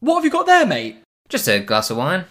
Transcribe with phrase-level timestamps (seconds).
[0.00, 1.02] What have you got there, mate?
[1.28, 2.24] Just a glass of wine.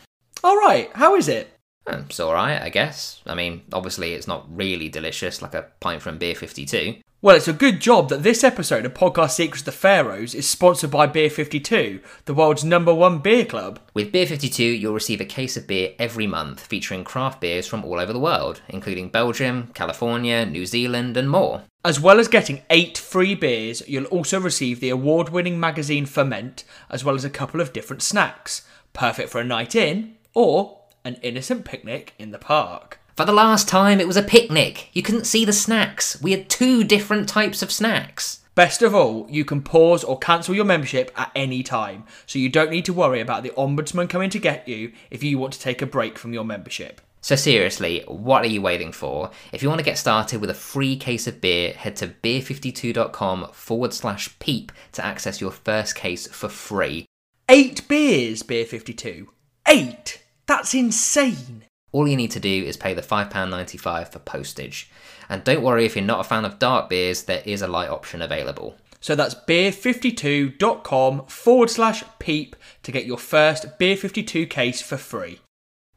[0.43, 1.53] All right, how is it?
[1.89, 3.21] Um, It's alright, I guess.
[3.25, 6.97] I mean, obviously, it's not really delicious like a pint from Beer 52.
[7.21, 10.47] Well, it's a good job that this episode of Podcast Secrets of the Pharaohs is
[10.47, 13.77] sponsored by Beer 52, the world's number one beer club.
[13.93, 17.83] With Beer 52, you'll receive a case of beer every month featuring craft beers from
[17.83, 21.63] all over the world, including Belgium, California, New Zealand, and more.
[21.83, 26.63] As well as getting eight free beers, you'll also receive the award winning magazine Ferment,
[26.89, 28.65] as well as a couple of different snacks.
[28.93, 32.99] Perfect for a night in or an innocent picnic in the park.
[33.15, 34.89] For the last time, it was a picnic.
[34.93, 36.21] You couldn't see the snacks.
[36.21, 38.39] We had two different types of snacks.
[38.55, 42.49] Best of all, you can pause or cancel your membership at any time, so you
[42.49, 45.59] don't need to worry about the Ombudsman coming to get you if you want to
[45.59, 47.01] take a break from your membership.
[47.21, 49.31] So, seriously, what are you waiting for?
[49.51, 53.49] If you want to get started with a free case of beer, head to beer52.com
[53.51, 57.05] forward slash peep to access your first case for free.
[57.49, 59.29] Eight beers, Beer 52.
[59.67, 60.23] Eight?
[60.49, 61.65] That's insane.
[61.91, 64.89] All you need to do is pay the £5.95 for postage.
[65.29, 67.87] And don't worry if you're not a fan of dark beers, there is a light
[67.89, 68.75] option available.
[68.99, 75.39] So that's beer52.com forward slash peep to get your first Beer 52 case for free.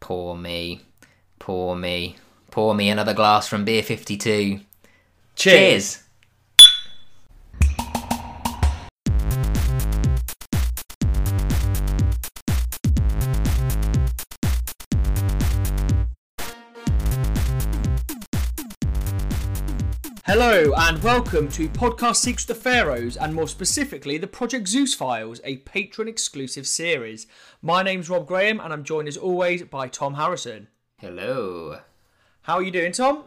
[0.00, 0.82] Poor me.
[1.38, 2.16] Poor me.
[2.50, 4.60] Pour me another glass from Beer 52.
[5.34, 6.01] Cheers.
[20.34, 25.42] Hello and welcome to Podcast Secrets the Pharaohs and more specifically the Project Zeus Files,
[25.44, 27.26] a patron exclusive series.
[27.60, 30.68] My name's Rob Graham and I'm joined as always by Tom Harrison.
[30.96, 31.80] Hello.
[32.40, 33.24] How are you doing, Tom?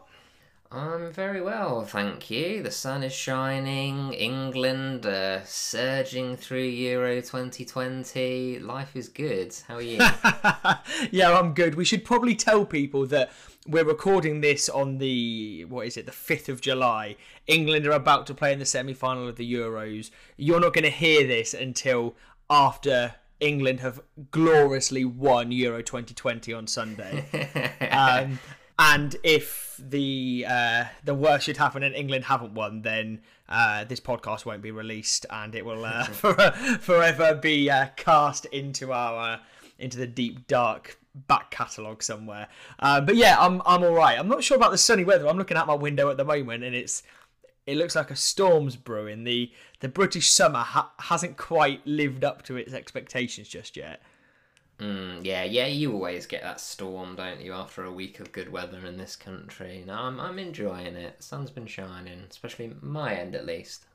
[0.76, 2.62] I'm very well, thank you.
[2.62, 8.60] The sun is shining, England uh, surging through Euro 2020.
[8.60, 9.56] Life is good.
[9.70, 10.00] How are you?
[11.12, 11.76] yeah, I'm good.
[11.76, 13.32] We should probably tell people that
[13.66, 17.16] we're recording this on the what is it, the 5th of July.
[17.48, 20.12] England are about to play in the semi-final of the Euros.
[20.36, 22.18] You're not going to hear this until
[22.50, 27.72] after England have gloriously won Euro 2020 on Sunday.
[27.92, 28.40] um,
[28.78, 34.00] and if the uh, the worst should happen and England haven't won, then uh, this
[34.00, 36.04] podcast won't be released, and it will uh,
[36.80, 39.40] forever be uh, cast into our uh,
[39.80, 42.48] into the deep dark back catalogue somewhere.
[42.80, 44.20] Uh, but yeah, I'm I'm all right.
[44.20, 45.28] I'm not sure about the sunny weather.
[45.28, 47.04] I'm looking out my window at the moment, and it's
[47.66, 49.24] it looks like a storm's brewing.
[49.24, 54.02] The the British summer ha- hasn't quite lived up to its expectations just yet.
[54.80, 58.52] Mm, yeah, yeah, you always get that storm, don't you, after a week of good
[58.52, 59.84] weather in this country.
[59.88, 61.24] No, I'm, I'm enjoying it.
[61.24, 63.86] Sun's been shining, especially my end at least.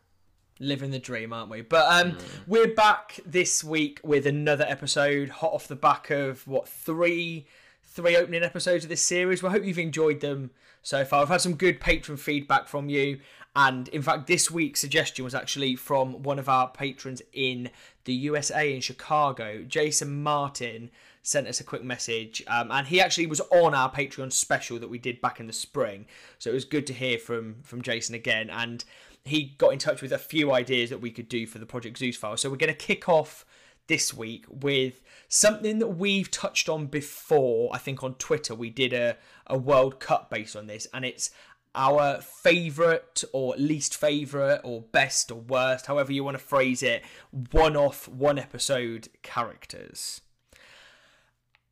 [0.59, 1.63] Living the dream, aren't we?
[1.63, 6.69] But um, we're back this week with another episode, hot off the back of what
[6.69, 7.47] three
[7.83, 9.43] three opening episodes of this series.
[9.43, 10.51] We hope you've enjoyed them
[10.83, 11.21] so far.
[11.21, 13.21] We've had some good patron feedback from you,
[13.57, 17.71] and in fact, this week's suggestion was actually from one of our patrons in
[18.05, 20.91] the USA in Chicago, Jason Martin.
[21.23, 24.89] Sent us a quick message, um, and he actually was on our Patreon special that
[24.89, 26.07] we did back in the spring.
[26.39, 28.85] So it was good to hear from from Jason again, and
[29.25, 31.99] he got in touch with a few ideas that we could do for the Project
[31.99, 32.37] Zeus file.
[32.37, 33.45] So we're going to kick off
[33.87, 37.71] this week with something that we've touched on before.
[37.75, 39.17] I think on Twitter we did a,
[39.47, 41.31] a World Cup based on this, and it's
[41.75, 47.03] our favourite or least favourite or best or worst, however you want to phrase it,
[47.53, 50.21] one off, one episode characters.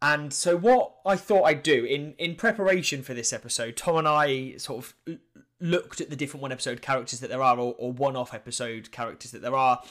[0.01, 4.07] And so, what I thought I'd do in, in preparation for this episode, Tom and
[4.07, 5.17] I sort of l-
[5.61, 8.93] looked at the different one episode characters that there are, or, or one off episode
[8.93, 9.83] characters that there are,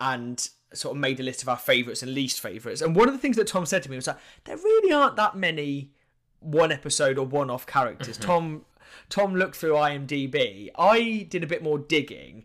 [0.00, 2.82] and sort of made a list of our favourites and least favourites.
[2.82, 5.16] And one of the things that Tom said to me was that there really aren't
[5.16, 5.90] that many
[6.38, 8.16] one episode or one off characters.
[8.16, 8.30] Mm-hmm.
[8.30, 8.64] Tom
[9.08, 10.70] Tom looked through IMDb.
[10.78, 12.44] I did a bit more digging.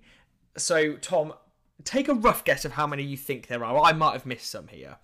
[0.58, 1.34] So Tom,
[1.84, 3.84] take a rough guess of how many you think there are.
[3.84, 4.98] I might have missed some here.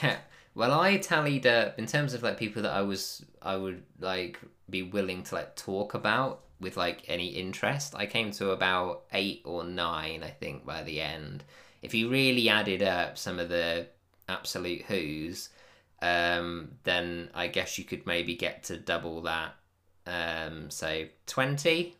[0.54, 4.38] well, I tallied up in terms of like people that I was I would like
[4.68, 7.94] be willing to like talk about with like any interest.
[7.94, 11.44] I came to about eight or nine, I think, by the end.
[11.82, 13.86] If you really added up some of the
[14.28, 15.50] absolute who's,
[16.02, 19.54] um, then I guess you could maybe get to double that.
[20.06, 21.96] Um, so twenty.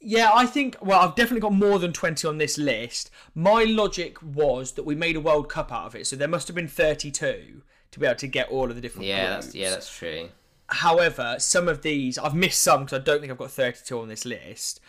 [0.00, 0.76] Yeah, I think.
[0.80, 3.10] Well, I've definitely got more than twenty on this list.
[3.34, 6.48] My logic was that we made a World Cup out of it, so there must
[6.48, 9.06] have been thirty-two to be able to get all of the different.
[9.06, 9.46] Yeah, groups.
[9.46, 10.28] that's yeah, that's true.
[10.68, 14.08] However, some of these I've missed some because I don't think I've got thirty-two on
[14.08, 14.80] this list.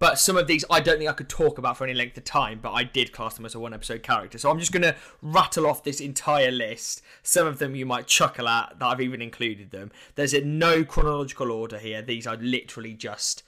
[0.00, 2.24] But some of these I don't think I could talk about for any length of
[2.24, 4.38] time, but I did class them as a one episode character.
[4.38, 7.02] So I'm just going to rattle off this entire list.
[7.22, 9.92] Some of them you might chuckle at that I've even included them.
[10.14, 12.00] There's no chronological order here.
[12.00, 13.42] These are literally just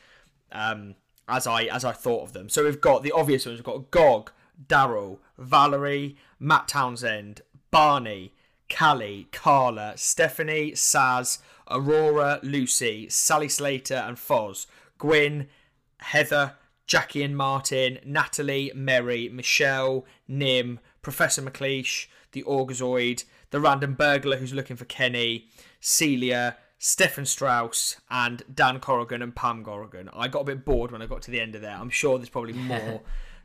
[0.53, 0.95] um,
[1.27, 2.51] as I as I thought of them.
[2.51, 3.59] So we've got the obvious ones.
[3.59, 4.31] We've got Gog,
[4.67, 7.41] Daryl, Valerie, Matt Townsend,
[7.71, 8.35] Barney,
[8.69, 11.39] Callie, Carla, Stephanie, Saz,
[11.71, 14.67] Aurora, Lucy, Sally Slater, and Foz,
[14.99, 15.49] Gwyn,
[16.03, 16.55] Heather,
[16.87, 24.53] Jackie and Martin, Natalie, Mary, Michelle, Nim, Professor McLeish, the Orgazoid, the random burglar who's
[24.53, 25.47] looking for Kenny,
[25.81, 30.11] Celia, Stefan Strauss, and Dan Corrigan and Pam Corrigan.
[30.13, 31.77] I got a bit bored when I got to the end of there.
[31.77, 33.03] I'm sure there's probably more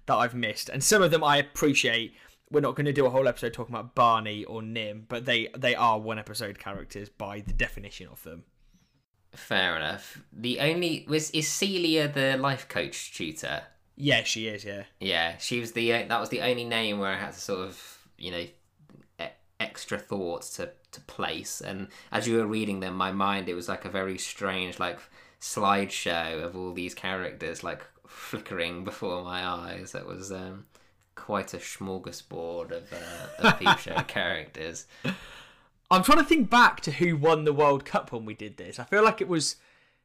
[0.07, 2.15] that I've missed, and some of them I appreciate.
[2.50, 5.50] We're not going to do a whole episode talking about Barney or Nim, but they
[5.56, 8.45] they are one episode characters by the definition of them.
[9.37, 10.19] Fair enough.
[10.33, 13.61] The only was is Celia the life coach tutor.
[13.95, 14.65] Yeah, she is.
[14.65, 14.83] Yeah.
[14.99, 17.99] Yeah, she was the that was the only name where I had to sort of
[18.17, 18.45] you know
[19.21, 19.29] e-
[19.59, 21.61] extra thoughts to to place.
[21.61, 24.99] And as you were reading them, my mind it was like a very strange like
[25.39, 29.91] slideshow of all these characters like flickering before my eyes.
[29.91, 30.65] That was um,
[31.13, 34.87] quite a smorgasbord of, uh, of peep show characters.
[35.89, 38.79] I'm trying to think back to who won the World Cup when we did this.
[38.79, 39.55] I feel like it was.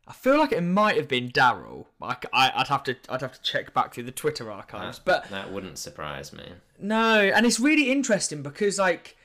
[0.06, 1.86] I feel like it might have been Daryl.
[2.00, 4.98] I, I, would have to, I'd have to check back through the Twitter archives.
[4.98, 6.42] That, but that wouldn't surprise me.
[6.80, 9.16] No, and it's really interesting because like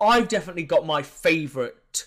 [0.00, 2.06] I've definitely got my favourite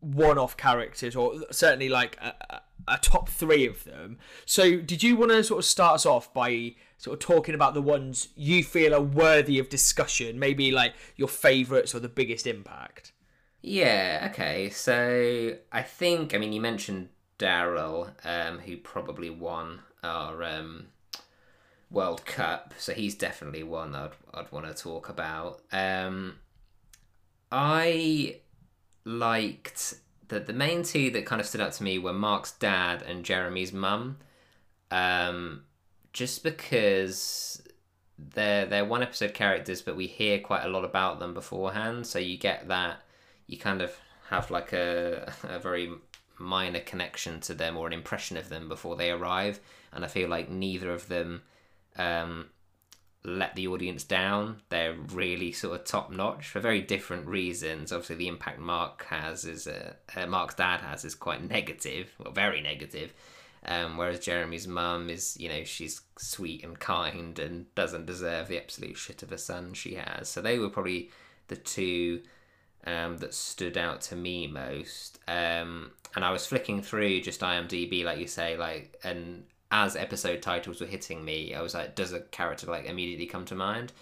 [0.00, 4.18] one-off characters, or certainly like a, a top three of them.
[4.44, 7.74] So, did you want to sort of start us off by sort of talking about
[7.74, 10.38] the ones you feel are worthy of discussion?
[10.38, 13.12] Maybe like your favourites or the biggest impact.
[13.66, 14.28] Yeah.
[14.30, 14.70] Okay.
[14.70, 20.86] So I think I mean you mentioned Daryl, um, who probably won our um,
[21.90, 25.62] World Cup, so he's definitely one I'd I'd want to talk about.
[25.72, 26.36] Um,
[27.50, 28.36] I
[29.04, 29.94] liked
[30.28, 33.24] the the main two that kind of stood out to me were Mark's dad and
[33.24, 34.18] Jeremy's mum,
[34.92, 35.64] um,
[36.12, 37.62] just because
[38.16, 42.20] they're they're one episode characters, but we hear quite a lot about them beforehand, so
[42.20, 43.00] you get that
[43.46, 43.96] you kind of
[44.28, 45.90] have like a a very
[46.38, 49.60] minor connection to them or an impression of them before they arrive,
[49.92, 51.42] and I feel like neither of them
[51.96, 52.50] um,
[53.24, 54.62] let the audience down.
[54.68, 57.92] They're really sort of top notch for very different reasons.
[57.92, 62.32] Obviously, the impact Mark has is uh, uh, Mark's dad has is quite negative, well,
[62.32, 63.12] very negative.
[63.68, 68.58] Um, whereas Jeremy's mum is, you know, she's sweet and kind and doesn't deserve the
[68.58, 70.28] absolute shit of a son she has.
[70.28, 71.10] So they were probably
[71.48, 72.22] the two
[72.86, 75.18] um, that stood out to me most.
[75.28, 80.42] Um, and I was flicking through just IMDb, like you say, like, and as episode
[80.42, 83.92] titles were hitting me, I was like, does a character like immediately come to mind?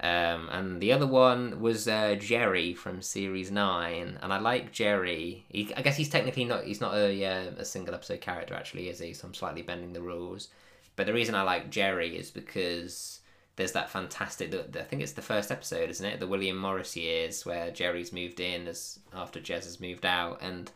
[0.00, 5.44] Um, and the other one was uh, Jerry from series nine, and I like Jerry.
[5.48, 8.88] He, I guess he's technically not he's not a uh, a single episode character actually,
[8.88, 9.12] is he?
[9.12, 10.48] So I'm slightly bending the rules.
[10.94, 13.17] But the reason I like Jerry is because
[13.58, 14.54] there's that fantastic.
[14.54, 16.20] I think it's the first episode, isn't it?
[16.20, 20.70] The William Morris years where Jerry's moved in as after Jez has moved out, and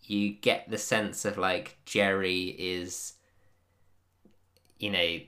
[0.00, 3.12] you get the sense of like Jerry is
[4.82, 5.18] you know,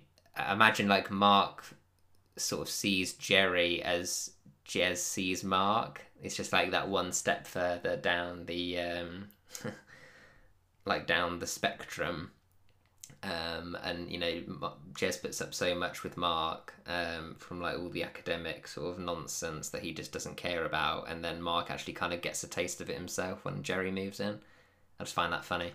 [0.50, 1.64] imagine like Mark
[2.36, 4.32] sort of sees Jerry as
[4.66, 6.02] Jez sees Mark.
[6.20, 9.28] It's just like that one step further down the um,
[10.84, 12.32] like down the spectrum.
[13.24, 17.88] Um, and you know, Jez puts up so much with Mark um, from like all
[17.88, 21.94] the academic sort of nonsense that he just doesn't care about, and then Mark actually
[21.94, 24.40] kind of gets a taste of it himself when Jerry moves in.
[25.00, 25.72] I just find that funny.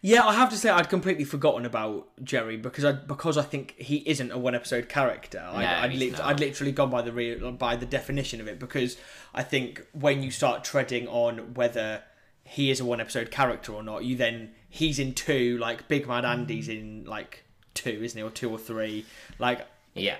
[0.00, 3.74] Yeah, I have to say I'd completely forgotten about Jerry because I because I think
[3.78, 5.38] he isn't a one episode character.
[5.38, 8.58] No, I'd, I'd, he's li- literally gone by the re- by the definition of it
[8.58, 8.96] because
[9.32, 12.02] I think when you start treading on whether
[12.42, 16.06] he is a one episode character or not, you then he's in two like Big
[16.06, 17.44] Mad Andy's in like
[17.74, 19.06] two, isn't he, or two or three?
[19.38, 20.16] Like Yeah,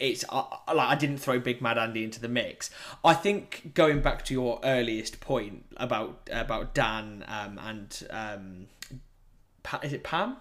[0.00, 0.44] it's uh,
[0.74, 2.70] like I didn't throw Big Mad Andy into the mix.
[3.04, 8.66] I think going back to your earliest point about about Dan um, and um,
[9.62, 10.36] pa- is it Pam?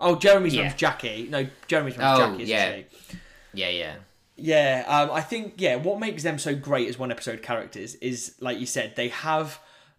[0.00, 0.62] Oh, Jeremy's Yeah.
[0.62, 1.26] mum's Jackie.
[1.28, 2.42] No, Jeremy's mum's Oh, Jackie.
[2.44, 2.76] Isn't yeah.
[2.76, 3.18] she?
[3.54, 3.94] yeah, yeah.
[4.40, 5.74] Yeah, um, I think yeah.
[5.74, 9.58] What makes them so great as one episode characters is, like you said, they have,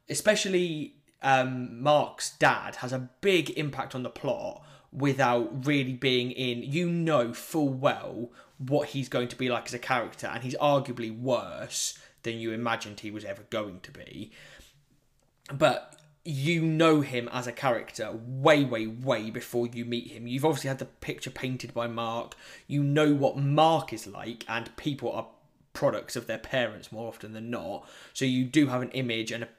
[0.09, 6.63] especially um, Mark's dad has a big impact on the plot without really being in.
[6.63, 10.55] You know full well what he's going to be like as a character, and he's
[10.55, 14.31] arguably worse than you imagined he was ever going to be.
[15.51, 15.95] But
[16.25, 20.27] you know him as a character way, way, way before you meet him.
[20.27, 22.35] You've obviously had the picture painted by Mark.
[22.67, 25.27] You know what Mark is like, and people are
[25.73, 27.87] products of their parents more often than not.
[28.13, 29.49] So you do have an image and a,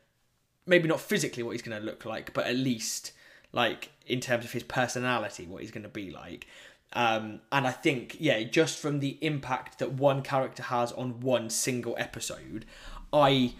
[0.66, 3.12] maybe not physically what he's going to look like, but at least
[3.52, 6.46] like in terms of his personality, what he's going to be like.
[6.92, 11.50] Um, and I think, yeah, just from the impact that one character has on one
[11.50, 12.66] single episode,
[13.12, 13.54] I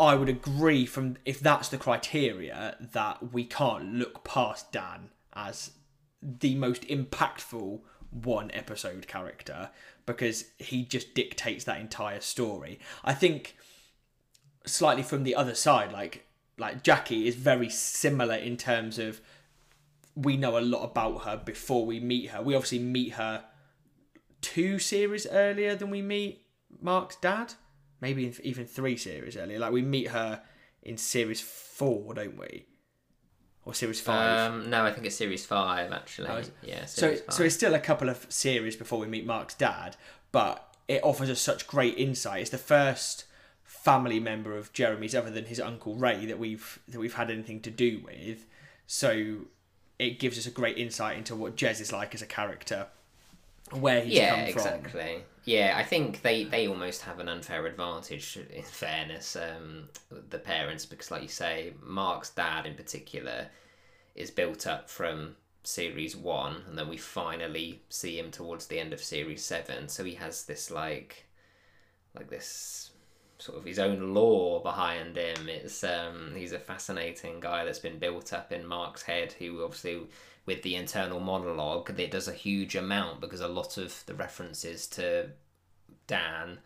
[0.00, 5.72] I would agree from if that's the criteria that we can't look past Dan as
[6.20, 9.70] the most impactful one episode character
[10.06, 12.80] because he just dictates that entire story.
[13.04, 13.56] I think
[14.66, 19.20] slightly from the other side, like like Jackie is very similar in terms of
[20.14, 22.40] we know a lot about her before we meet her.
[22.40, 23.44] We obviously meet her
[24.40, 26.46] two series earlier than we meet
[26.80, 27.54] Mark's dad
[28.04, 29.58] maybe even three series earlier.
[29.58, 30.42] Like we meet her
[30.82, 32.66] in series four, don't we?
[33.64, 34.50] Or series five?
[34.50, 36.28] Um, no, I think it's series five actually.
[36.28, 36.84] Oh, yeah.
[36.84, 37.22] So five.
[37.30, 39.96] so it's still a couple of series before we meet Mark's dad,
[40.32, 42.42] but it offers us such great insight.
[42.42, 43.24] It's the first
[43.84, 47.60] family member of Jeremy's other than his uncle Ray that we've that we've had anything
[47.60, 48.46] to do with.
[48.86, 49.40] So
[49.98, 52.86] it gives us a great insight into what Jez is like as a character,
[53.70, 54.74] where he's yeah, come from.
[54.74, 55.24] exactly.
[55.44, 59.90] Yeah, I think they, they almost have an unfair advantage, in fairness, um,
[60.30, 63.48] the parents, because, like you say, Mark's dad in particular
[64.14, 68.94] is built up from series one, and then we finally see him towards the end
[68.94, 69.86] of series seven.
[69.88, 71.26] So he has this, like,
[72.14, 72.90] like this
[73.38, 75.48] sort of his own lore behind him.
[75.48, 80.06] It's um, he's a fascinating guy that's been built up in Mark's head, who obviously
[80.46, 84.86] with the internal monologue, it does a huge amount because a lot of the references
[84.88, 85.30] to
[86.06, 86.58] Dan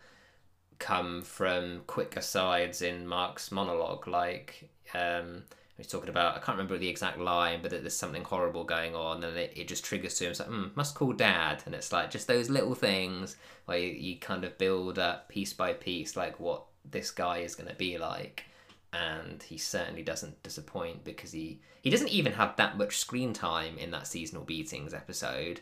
[0.79, 4.07] come from quick asides in Mark's monologue.
[4.07, 5.43] Like, um,
[5.79, 8.95] he's talking about, I can't remember the exact line, but that there's something horrible going
[8.95, 10.31] on, and it, it just triggers to him.
[10.31, 11.63] It's like, mm, must call dad.
[11.65, 15.53] And it's like just those little things where you, you kind of build up piece
[15.53, 18.45] by piece, like what this guy is going to be like
[18.91, 23.77] and he certainly doesn't disappoint because he he doesn't even have that much screen time
[23.77, 25.61] in that seasonal beatings episode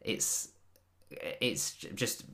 [0.00, 0.50] it's
[1.40, 2.24] it's just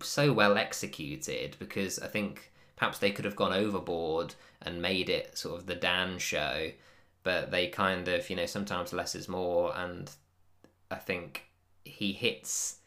[0.00, 2.49] so well executed because i think
[2.80, 6.70] perhaps they could have gone overboard and made it sort of the dan show
[7.22, 10.10] but they kind of you know sometimes less is more and
[10.90, 11.44] i think
[11.84, 12.78] he hits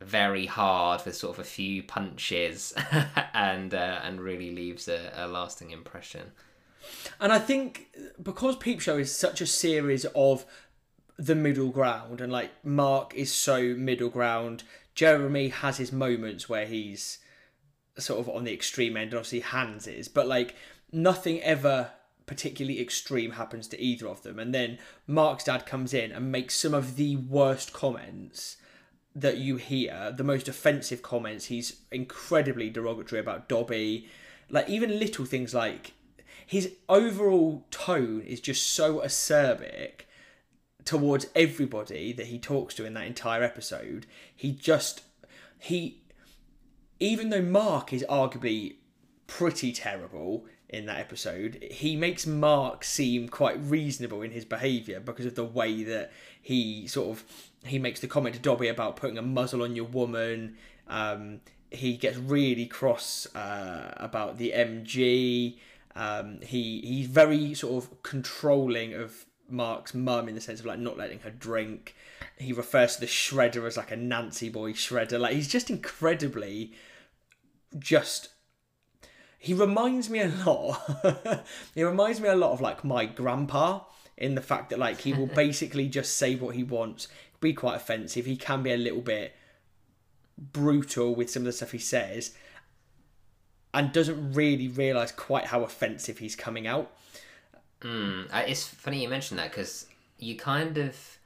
[0.00, 2.74] very hard with sort of a few punches
[3.34, 6.32] and uh, and really leaves a, a lasting impression.
[7.20, 7.88] And I think
[8.22, 10.46] because Peep Show is such a series of
[11.18, 14.62] the middle ground, and like Mark is so middle ground,
[14.94, 17.18] Jeremy has his moments where he's
[17.98, 20.54] sort of on the extreme end, and obviously Hans is, but like
[20.92, 21.90] nothing ever
[22.26, 24.38] particularly extreme happens to either of them.
[24.38, 28.58] And then Mark's dad comes in and makes some of the worst comments
[29.14, 31.46] that you hear, the most offensive comments.
[31.46, 34.08] He's incredibly derogatory about Dobby.
[34.50, 35.92] Like even little things like
[36.46, 40.02] his overall tone is just so acerbic
[40.84, 44.06] towards everybody that he talks to in that entire episode.
[44.34, 45.02] He just
[45.58, 46.02] he
[47.00, 48.76] even though Mark is arguably
[49.26, 55.26] pretty terrible in that episode, he makes Mark seem quite reasonable in his behaviour because
[55.26, 57.24] of the way that he sort of
[57.64, 60.56] he makes the comment to Dobby about putting a muzzle on your woman.
[60.88, 61.40] Um,
[61.70, 65.58] he gets really cross uh, about the MG.
[65.94, 70.78] Um, he he's very sort of controlling of Mark's mum in the sense of like
[70.78, 71.94] not letting her drink.
[72.38, 75.18] He refers to the shredder as like a Nancy boy shredder.
[75.18, 76.72] Like he's just incredibly
[77.78, 78.30] just
[79.38, 81.44] he reminds me a lot.
[81.74, 83.80] he reminds me a lot of like my grandpa
[84.16, 87.08] in the fact that like he will basically just say what he wants,
[87.40, 88.26] be quite offensive.
[88.26, 89.34] He can be a little bit
[90.36, 92.34] brutal with some of the stuff he says,
[93.72, 96.90] and doesn't really realize quite how offensive he's coming out.
[97.80, 99.86] Mm, it's funny you mentioned that because
[100.18, 101.17] you kind of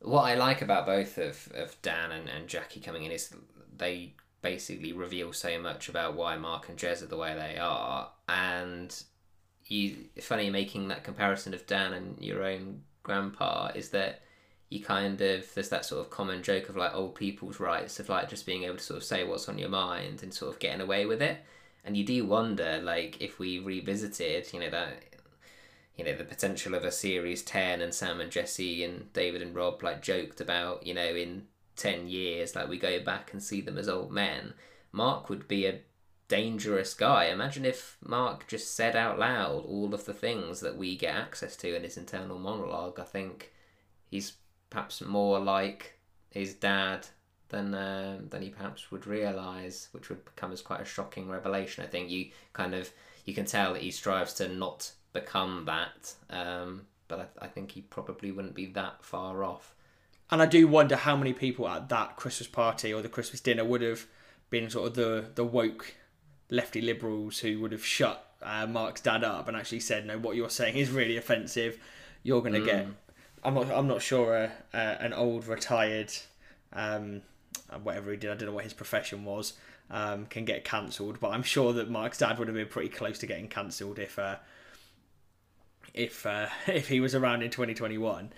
[0.00, 3.34] what I like about both of, of Dan and, and Jackie coming in is
[3.76, 8.10] they basically reveal so much about why Mark and Jez are the way they are,
[8.28, 8.94] and
[9.66, 14.22] you funny making that comparison of Dan and your own grandpa is that
[14.70, 18.08] you kind of there's that sort of common joke of like old people's rights of
[18.08, 20.60] like just being able to sort of say what's on your mind and sort of
[20.60, 21.38] getting away with it.
[21.84, 25.02] And you do wonder like if we revisited you know that
[25.98, 29.54] you know the potential of a series 10 and sam and jesse and david and
[29.54, 31.44] rob like joked about you know in
[31.76, 34.54] 10 years like we go back and see them as old men
[34.92, 35.80] mark would be a
[36.28, 37.24] dangerous guy.
[37.24, 41.56] Imagine if Mark just said out loud all of the things that we get access
[41.56, 43.00] to in his internal monologue.
[43.00, 43.52] I think
[44.10, 44.34] he's
[44.70, 45.98] perhaps more like
[46.30, 47.06] his dad
[47.48, 51.82] than uh, than he perhaps would realize, which would come as quite a shocking revelation.
[51.82, 52.92] I think you kind of
[53.24, 57.72] you can tell that he strives to not become that, um, but I, I think
[57.72, 59.74] he probably wouldn't be that far off.
[60.30, 63.64] And I do wonder how many people at that Christmas party or the Christmas dinner
[63.64, 64.06] would have
[64.50, 65.94] been sort of the the woke
[66.50, 70.36] lefty liberals who would have shut uh, Mark's dad up and actually said, "No, what
[70.36, 71.78] you're saying is really offensive.
[72.22, 72.66] You're going to mm.
[72.66, 72.86] get."
[73.44, 73.70] I'm not.
[73.70, 74.36] I'm not sure.
[74.36, 76.12] Uh, uh, an old retired,
[76.72, 77.22] um,
[77.82, 78.30] whatever he did.
[78.30, 79.54] I don't know what his profession was.
[79.90, 83.18] Um, can get cancelled, but I'm sure that Mark's dad would have been pretty close
[83.20, 84.36] to getting cancelled if uh,
[85.94, 88.32] if uh, if he was around in 2021.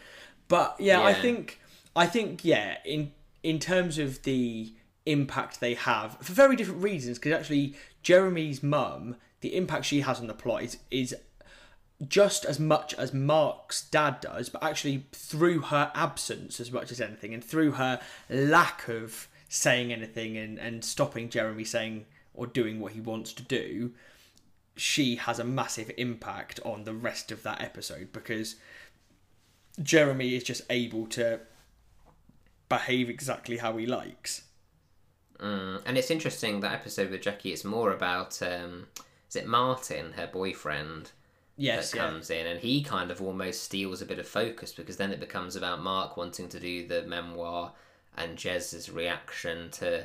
[0.49, 1.61] But yeah, yeah, I think
[1.95, 4.73] I think yeah in in terms of the
[5.07, 10.21] impact they have for very different reasons because actually Jeremy's mum the impact she has
[10.21, 11.15] on the plot is is
[12.07, 17.01] just as much as Mark's dad does, but actually through her absence as much as
[17.01, 22.81] anything, and through her lack of saying anything and, and stopping Jeremy saying or doing
[22.81, 23.93] what he wants to do,
[24.77, 28.57] she has a massive impact on the rest of that episode because
[29.83, 31.41] Jeremy is just able to
[32.69, 34.45] behave exactly how he likes.
[35.39, 35.83] Mm.
[35.87, 37.53] And it's interesting that episode with Jackie.
[37.53, 38.89] It's more about um,
[39.29, 41.13] is it Martin, her boyfriend,
[41.57, 44.97] yes, that comes in, and he kind of almost steals a bit of focus because
[44.97, 47.73] then it becomes about Mark wanting to do the memoir
[48.17, 50.05] and Jez's reaction to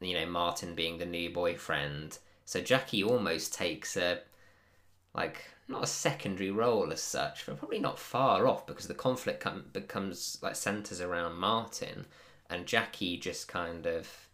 [0.00, 2.18] you know Martin being the new boyfriend.
[2.46, 4.20] So Jackie almost takes a
[5.14, 9.40] like not a secondary role as such, but probably not far off because the conflict
[9.40, 12.06] com- becomes like centers around Martin,
[12.48, 14.28] and Jackie just kind of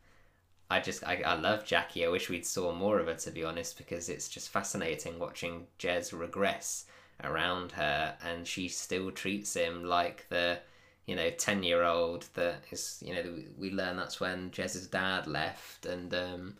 [0.71, 2.05] I just I, I love Jackie.
[2.05, 5.67] I wish we'd saw more of her to be honest, because it's just fascinating watching
[5.79, 6.85] Jez regress
[7.25, 10.59] around her, and she still treats him like the
[11.07, 13.25] you know ten year old that is you know
[13.57, 16.57] we learn that's when Jez's dad left, and um,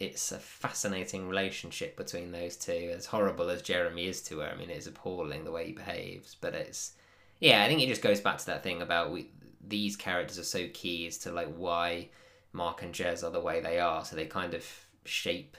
[0.00, 2.92] it's a fascinating relationship between those two.
[2.94, 6.36] As horrible as Jeremy is to her, I mean, it's appalling the way he behaves,
[6.40, 6.92] but it's
[7.40, 9.30] yeah, I think it just goes back to that thing about we
[9.66, 12.08] these characters are so key as to like why
[12.52, 14.64] Mark and Jez are the way they are, so they kind of
[15.04, 15.56] shape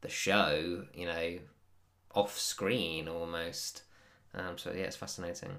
[0.00, 1.38] the show, you know,
[2.14, 3.82] off screen almost.
[4.34, 5.50] Um, so yeah, it's fascinating.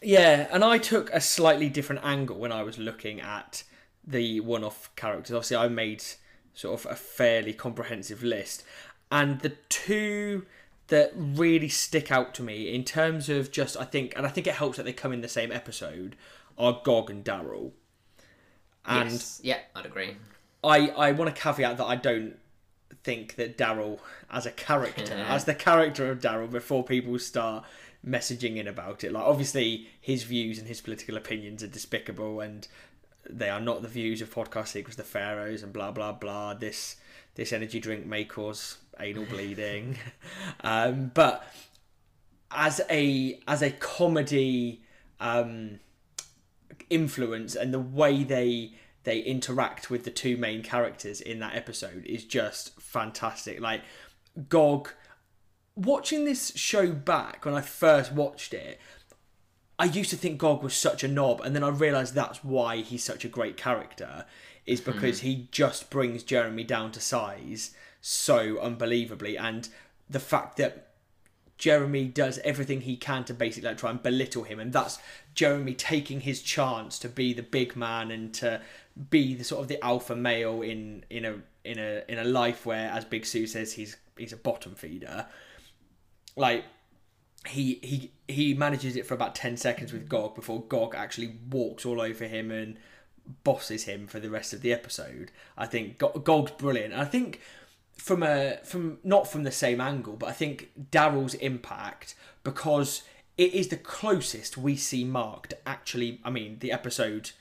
[0.00, 3.64] Yeah, and I took a slightly different angle when I was looking at
[4.04, 5.34] the one-off characters.
[5.34, 6.02] Obviously, I made
[6.54, 8.64] sort of a fairly comprehensive list,
[9.10, 10.46] and the two
[10.88, 14.46] that really stick out to me in terms of just I think, and I think
[14.46, 16.16] it helps that they come in the same episode,
[16.58, 17.72] are Gog and Daryl.
[18.84, 19.40] And yes.
[19.42, 20.16] yeah, I'd agree.
[20.64, 22.36] I I want to caveat that I don't
[23.04, 23.98] think that Daryl
[24.30, 27.64] as a character, as the character of Daryl, before people start
[28.06, 29.12] messaging in about it.
[29.12, 32.66] Like obviously his views and his political opinions are despicable and
[33.38, 36.54] they are not the views of podcast secrets the pharaohs and blah blah blah.
[36.54, 36.96] This
[37.34, 39.98] this energy drink may cause anal bleeding.
[40.60, 41.44] um, but
[42.50, 44.82] as a as a comedy
[45.20, 45.80] um,
[46.90, 52.04] influence and the way they they interact with the two main characters in that episode
[52.06, 53.60] is just fantastic.
[53.60, 53.82] Like
[54.48, 54.90] Gog
[55.74, 58.78] watching this show back when I first watched it,
[59.82, 62.76] I used to think Gog was such a knob, and then I realised that's why
[62.76, 64.26] he's such a great character,
[64.64, 64.92] is hmm.
[64.92, 65.22] because mm.
[65.24, 69.68] he just brings Jeremy down to size so unbelievably, and
[70.08, 70.90] the fact that
[71.58, 75.00] Jeremy does everything he can to basically like, try and belittle him, and that's
[75.34, 78.60] Jeremy taking his chance to be the big man and to
[79.10, 82.64] be the sort of the alpha male in in a in a in a life
[82.64, 85.26] where, as Big Suze says, he's he's a bottom feeder.
[86.36, 86.66] Like
[87.46, 91.84] he he he manages it for about ten seconds with Gog before Gog actually walks
[91.84, 92.76] all over him and
[93.44, 95.30] bosses him for the rest of the episode.
[95.56, 96.94] I think Gog's brilliant.
[96.94, 97.40] I think
[97.96, 103.02] from a from not from the same angle, but I think Daryl's impact because
[103.36, 106.20] it is the closest we see Mark to actually.
[106.24, 107.32] I mean, the episode.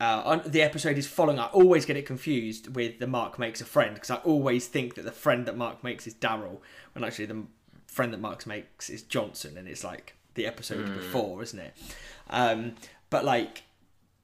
[0.00, 1.38] Uh, the episode is following.
[1.38, 4.96] I always get it confused with the Mark makes a friend because I always think
[4.96, 6.58] that the friend that Mark makes is Daryl,
[6.92, 7.44] when actually the
[7.92, 10.94] friend that Mark makes is Johnson, and it's like the episode mm.
[10.94, 11.74] before, isn't it?
[12.30, 12.74] Um,
[13.10, 13.64] but like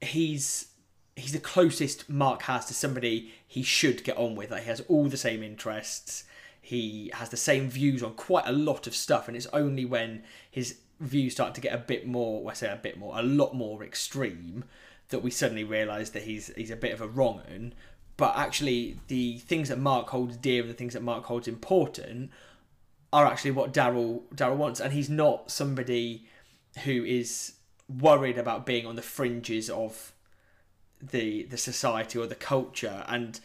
[0.01, 0.69] he's
[1.17, 4.51] he's the closest Mark has to somebody he should get on with.
[4.51, 6.25] Like, he has all the same interests.
[6.61, 10.23] He has the same views on quite a lot of stuff, and it's only when
[10.51, 13.23] his views start to get a bit more, well, I say a bit more, a
[13.23, 14.65] lot more extreme,
[15.09, 17.75] that we suddenly realise that he's he's a bit of a wrong un.
[18.17, 22.31] but actually the things that Mark holds dear and the things that Mark holds important
[23.13, 26.27] are actually what Daryl Daryl wants, and he's not somebody
[26.85, 27.55] who is
[27.89, 30.13] worried about being on the fringes of
[31.01, 33.41] the the society or the culture and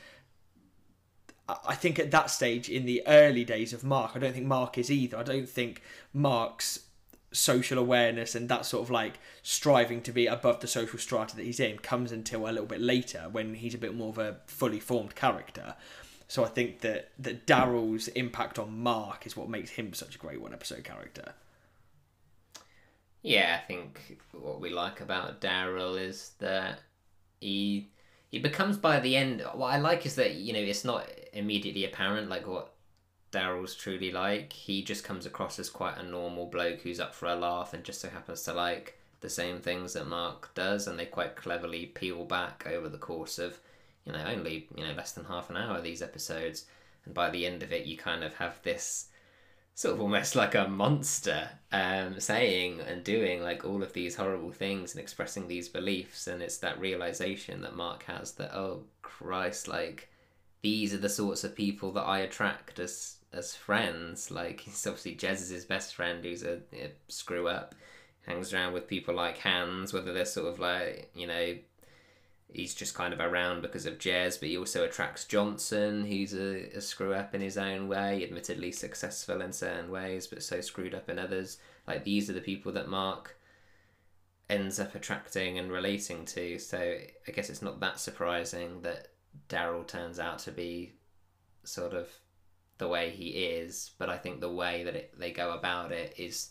[1.47, 4.78] I think at that stage in the early days of Mark, I don't think Mark
[4.78, 5.17] is either.
[5.17, 5.82] I don't think
[6.13, 6.80] Mark's
[7.34, 11.43] social awareness and that sort of like striving to be above the social strata that
[11.43, 14.38] he's in comes until a little bit later when he's a bit more of a
[14.45, 15.76] fully formed character.
[16.33, 20.17] So I think that that Daryl's impact on Mark is what makes him such a
[20.17, 21.33] great one episode character.
[23.21, 26.79] Yeah, I think what we like about Daryl is that
[27.39, 27.91] he
[28.31, 29.43] he becomes by the end.
[29.53, 32.73] What I like is that you know it's not immediately apparent like what
[33.31, 34.53] Daryl's truly like.
[34.53, 37.83] He just comes across as quite a normal bloke who's up for a laugh and
[37.83, 41.85] just so happens to like the same things that Mark does, and they quite cleverly
[41.85, 43.59] peel back over the course of
[44.05, 46.65] you know only you know less than half an hour these episodes,
[47.05, 49.07] and by the end of it you kind of have this
[49.75, 54.51] sort of almost like a monster um, saying and doing like all of these horrible
[54.51, 56.27] things and expressing these beliefs.
[56.27, 60.09] And it's that realization that mark has that oh christ like
[60.61, 64.31] these are the sorts of people that i attract as as friends.
[64.31, 67.75] Like he's obviously jez is his best friend who's a, a screw up
[68.25, 71.55] hangs around with people like hans whether they're sort of like you know
[72.53, 76.69] he's just kind of around because of Jez, but he also attracts Johnson, who's a,
[76.77, 80.93] a, screw up in his own way, admittedly successful in certain ways, but so screwed
[80.93, 81.57] up in others.
[81.87, 83.37] Like these are the people that Mark
[84.49, 86.59] ends up attracting and relating to.
[86.59, 86.77] So
[87.27, 89.07] I guess it's not that surprising that
[89.49, 90.93] Daryl turns out to be
[91.63, 92.07] sort of
[92.77, 96.13] the way he is, but I think the way that it, they go about it
[96.17, 96.49] is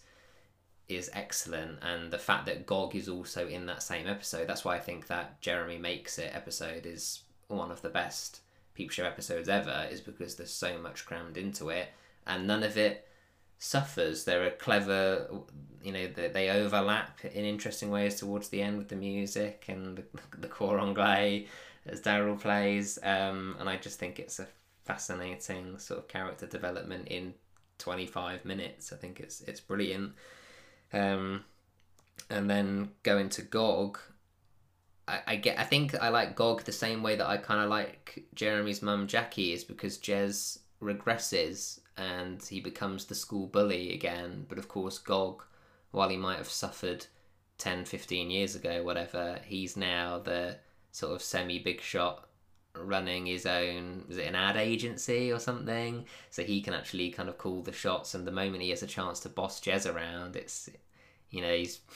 [0.97, 4.77] is excellent and the fact that Gog is also in that same episode that's why
[4.77, 8.41] I think that Jeremy makes it episode is one of the best
[8.75, 11.89] peep show episodes ever is because there's so much crammed into it
[12.27, 13.07] and none of it
[13.59, 14.25] suffers.
[14.25, 15.29] There are clever
[15.83, 19.99] you know they, they overlap in interesting ways towards the end with the music and
[19.99, 20.05] the,
[20.39, 21.47] the cor anglais
[21.87, 24.47] as Daryl plays um, and I just think it's a
[24.85, 27.35] fascinating sort of character development in
[27.79, 28.93] 25 minutes.
[28.93, 30.13] I think it's it's brilliant
[30.93, 31.45] um,
[32.31, 33.99] and then going to Gog,
[35.09, 35.59] I, I get.
[35.59, 39.07] I think I like Gog the same way that I kind of like Jeremy's mum
[39.07, 44.47] Jackie is because Jez regresses and he becomes the school bully again.
[44.49, 45.43] But of course, Gog,
[45.91, 47.07] while he might have suffered
[47.59, 50.57] 10, 15 years ago, whatever, he's now the
[50.91, 52.29] sort of semi big shot
[52.75, 57.29] running his own is it an ad agency or something so he can actually kind
[57.29, 60.37] of call the shots and the moment he has a chance to boss Jez around
[60.37, 60.71] it's
[61.31, 61.81] you know he's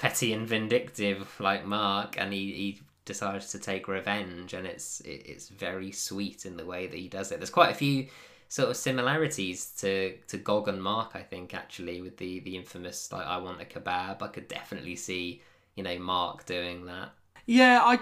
[0.00, 5.22] petty and vindictive like Mark, and he, he decides to take revenge, and it's it,
[5.26, 7.38] it's very sweet in the way that he does it.
[7.38, 8.06] There's quite a few
[8.48, 13.12] sort of similarities to to Gog and Mark, I think, actually, with the the infamous
[13.12, 14.22] like I want a kebab.
[14.22, 15.42] I could definitely see
[15.76, 17.10] you know Mark doing that.
[17.44, 17.98] Yeah, I.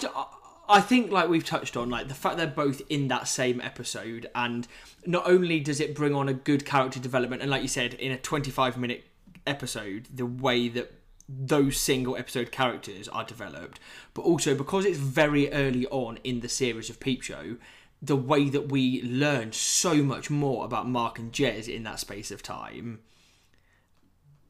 [0.69, 4.29] I think, like we've touched on, like the fact they're both in that same episode,
[4.35, 4.69] and
[5.07, 8.13] not only does it bring on a good character development, and like you said, in
[8.13, 9.05] a 25 minute
[9.47, 10.93] episode the way that
[11.29, 13.81] those single episode characters are developed,
[14.15, 17.57] but also because it's very early on in the series of Peep Show,
[18.01, 22.31] the way that we learn so much more about Mark and Jez in that space
[22.31, 23.01] of time.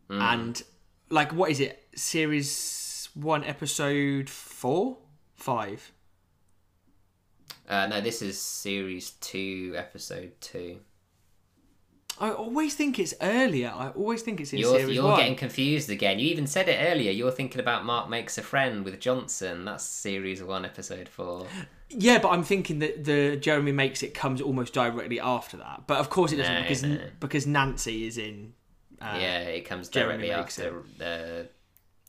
[0.09, 0.21] Mm.
[0.21, 0.63] And
[1.11, 1.89] like what is it?
[1.95, 4.99] Series one, episode four?
[5.35, 5.93] Five.
[7.69, 10.79] Uh, no, this is series two, episode two.
[12.21, 13.73] I always think it's earlier.
[13.75, 15.19] I always think it's in you're, series You're one.
[15.19, 16.19] getting confused again.
[16.19, 17.13] You even said it earlier.
[17.13, 19.67] You're thinking about Mark makes a friend with Johnson.
[19.67, 21.47] That's series one, episode four.
[21.91, 25.85] Yeah, but I'm thinking that the Jeremy makes it comes almost directly after that.
[25.87, 27.01] But of course it doesn't no, because no.
[27.19, 28.53] because Nancy is in.
[29.01, 31.49] Uh, yeah, it comes directly after the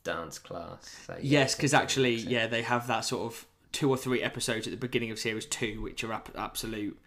[0.04, 0.98] dance class.
[1.08, 4.72] So yes, because actually, yeah, they have that sort of two or three episodes at
[4.72, 7.00] the beginning of series two, which are absolute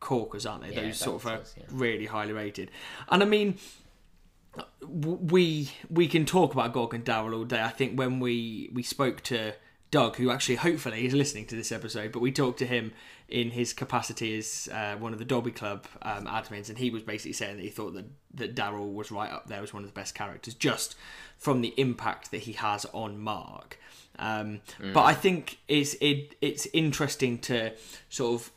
[0.00, 0.74] corkers, aren't they?
[0.74, 1.64] Yeah, Those sort of are yeah.
[1.70, 2.70] really highly rated.
[3.08, 3.58] And I mean,
[4.86, 7.62] we we can talk about Gog and Daryl all day.
[7.62, 9.54] I think when we we spoke to
[9.90, 12.92] Doug, who actually hopefully is listening to this episode, but we talked to him
[13.28, 17.02] in his capacity as uh, one of the Dobby Club um, admins, and he was
[17.02, 19.88] basically saying that he thought that that Daryl was right up there as one of
[19.88, 20.96] the best characters, just
[21.38, 23.78] from the impact that he has on Mark.
[24.20, 24.92] Um, mm.
[24.92, 27.72] But I think it's it, it's interesting to
[28.08, 28.52] sort of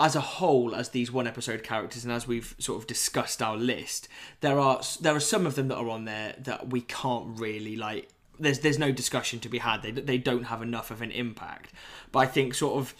[0.00, 3.56] as a whole as these one episode characters and as we've sort of discussed our
[3.56, 4.08] list
[4.40, 7.76] there are there are some of them that are on there that we can't really
[7.76, 8.08] like
[8.40, 11.72] there's there's no discussion to be had they, they don't have enough of an impact
[12.10, 12.94] but i think sort of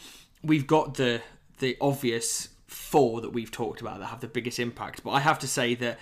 [0.45, 1.21] we've got the
[1.59, 5.03] the obvious four that we've talked about that have the biggest impact.
[5.05, 5.99] But I have to say that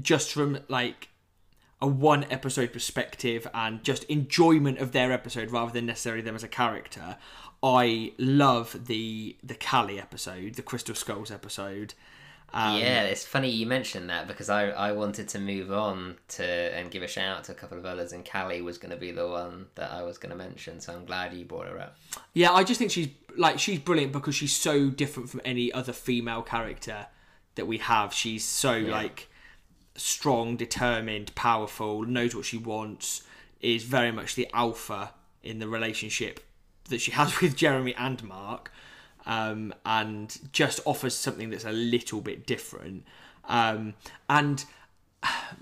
[0.00, 1.08] just from like
[1.80, 6.42] a one episode perspective and just enjoyment of their episode rather than necessarily them as
[6.42, 7.16] a character,
[7.62, 11.94] I love the the Callie episode, the Crystal Skulls episode.
[12.54, 16.44] Um, yeah, it's funny you mentioned that because I, I wanted to move on to
[16.44, 18.96] and give a shout out to a couple of others, and Callie was going to
[18.96, 20.80] be the one that I was going to mention.
[20.80, 21.96] So I'm glad you brought her up.
[22.34, 25.92] Yeah, I just think she's like she's brilliant because she's so different from any other
[25.92, 27.08] female character
[27.56, 28.14] that we have.
[28.14, 29.28] She's so like
[29.96, 33.22] strong, determined, powerful, knows what she wants,
[33.60, 36.40] is very much the alpha in the relationship
[36.88, 38.70] that she has with Jeremy and Mark,
[39.26, 43.04] um, and just offers something that's a little bit different.
[43.48, 43.94] Um,
[44.28, 44.64] and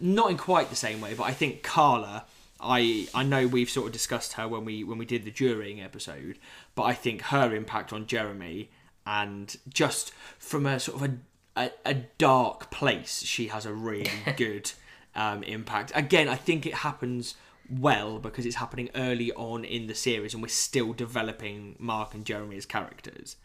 [0.00, 2.24] not in quite the same way, but I think Carla.
[2.60, 5.82] I I know we've sort of discussed her when we when we did the jurying
[5.82, 6.38] episode,
[6.74, 8.70] but I think her impact on Jeremy
[9.06, 11.16] and just from a sort of a
[11.56, 14.72] a, a dark place, she has a really good
[15.14, 15.92] um, impact.
[15.94, 17.34] Again, I think it happens
[17.70, 22.24] well because it's happening early on in the series, and we're still developing Mark and
[22.24, 23.36] Jeremy as characters.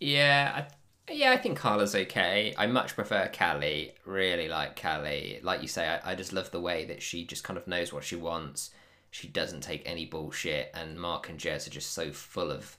[0.00, 0.66] Yeah,
[1.08, 2.54] I, yeah, I think Carla's okay.
[2.58, 3.92] I much prefer Callie.
[4.04, 5.40] Really like Callie.
[5.42, 7.92] Like you say, I, I just love the way that she just kind of knows
[7.92, 8.70] what she wants.
[9.10, 12.76] She doesn't take any bullshit, and Mark and Jez are just so full of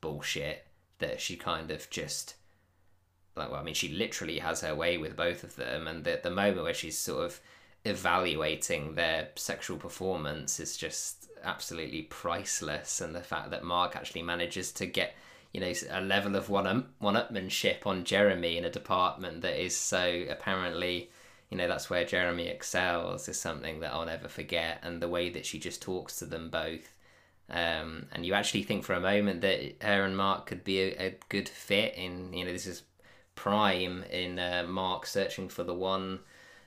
[0.00, 0.66] bullshit
[0.98, 2.34] that she kind of just
[3.36, 6.20] like well, I mean, she literally has her way with both of them, and the
[6.22, 7.40] the moment where she's sort of
[7.84, 14.72] evaluating their sexual performance is just absolutely priceless, and the fact that Mark actually manages
[14.72, 15.14] to get
[15.52, 19.62] you know a level of one up one upmanship on Jeremy in a department that
[19.62, 21.10] is so apparently
[21.50, 25.28] you know that's where Jeremy excels is something that I'll never forget, and the way
[25.30, 26.92] that she just talks to them both.
[27.48, 31.06] Um, and you actually think for a moment that her and Mark could be a,
[31.06, 32.82] a good fit in you know this is
[33.36, 36.18] prime in uh, Mark searching for the one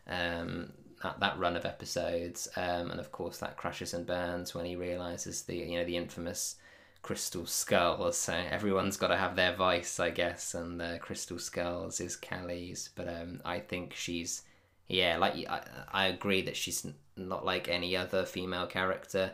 [0.08, 0.72] um,
[1.04, 4.76] that, that run of episodes, um, and of course that crashes and burns when he
[4.78, 6.56] realizes the you know the infamous
[7.02, 8.18] crystal skulls.
[8.18, 12.90] So everyone's got to have their vice, I guess, and the crystal skulls is Callie's.
[12.96, 14.44] But um, I think she's
[14.90, 19.32] yeah, like I, I agree that she's not like any other female character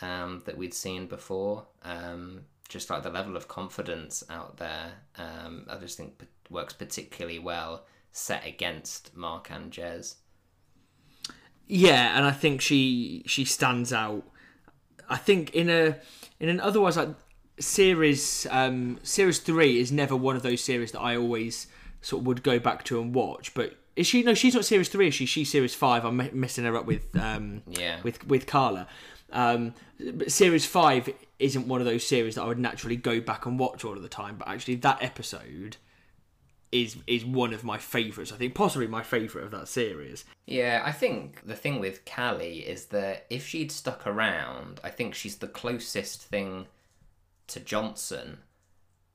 [0.00, 1.66] um, that we'd seen before.
[1.82, 7.38] Um, just like the level of confidence out there, um, I just think works particularly
[7.38, 10.16] well set against Mark and Jez.
[11.66, 14.24] Yeah, and I think she she stands out.
[15.08, 15.96] I think in a
[16.40, 17.10] in an otherwise like
[17.58, 21.66] series um series three is never one of those series that I always
[22.00, 23.52] sort of would go back to and watch.
[23.54, 24.22] But is she?
[24.22, 25.08] No, she's not series three.
[25.08, 25.26] Is she?
[25.26, 26.04] She's series five.
[26.04, 28.86] I'm messing her up with um yeah with with Carla.
[29.32, 33.44] Um, but series five isn't one of those series that I would naturally go back
[33.44, 34.36] and watch all of the time.
[34.36, 35.78] But actually, that episode
[36.72, 38.32] is is one of my favourites.
[38.32, 40.24] I think possibly my favourite of that series.
[40.46, 45.14] Yeah, I think the thing with Callie is that if she'd stuck around, I think
[45.14, 46.66] she's the closest thing
[47.48, 48.38] to Johnson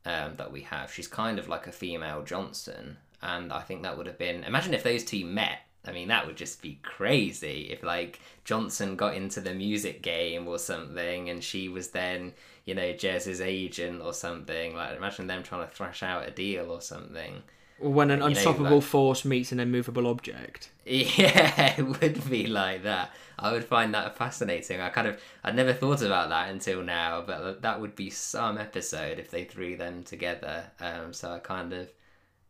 [0.06, 0.92] um, that we have.
[0.92, 4.44] She's kind of like a female Johnson, and I think that would have been.
[4.44, 5.60] Imagine if those two met.
[5.86, 10.48] I mean, that would just be crazy if like Johnson got into the music game
[10.48, 12.34] or something, and she was then
[12.65, 14.76] you know, Jez's agent or something.
[14.76, 17.44] Like, imagine them trying to thrash out a deal or something.
[17.80, 20.70] When an unstoppable know, like, force meets an immovable object.
[20.86, 23.12] Yeah, it would be like that.
[23.39, 24.80] I would find that fascinating.
[24.80, 28.60] I kind of, I'd never thought about that until now, but that would be some
[28.60, 30.65] episode if they threw them together.
[30.80, 31.89] Um, so I kind of,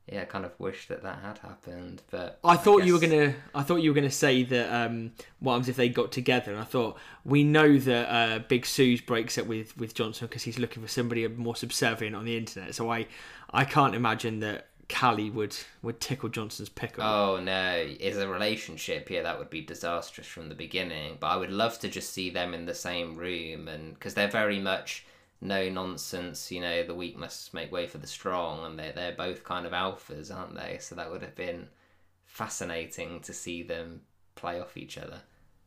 [0.07, 2.01] yeah, I kind of wish that that had happened.
[2.09, 2.87] But I thought guess...
[2.87, 3.35] you were gonna.
[3.55, 4.73] I thought you were gonna say that.
[4.73, 6.51] Um, what happens if they got together?
[6.51, 10.43] And I thought we know that uh, Big Suze breaks up with with Johnson because
[10.43, 12.75] he's looking for somebody more subservient on the internet.
[12.75, 13.07] So I,
[13.51, 17.03] I can't imagine that Callie would would tickle Johnson's pickle.
[17.03, 21.17] Oh no, is a relationship yeah that would be disastrous from the beginning.
[21.19, 24.27] But I would love to just see them in the same room and because they're
[24.27, 25.05] very much
[25.41, 29.11] no nonsense, you know, the weak must make way for the strong, and they're, they're
[29.11, 30.77] both kind of alphas, aren't they?
[30.79, 31.67] So that would have been
[32.25, 34.01] fascinating to see them
[34.35, 35.21] play off each other.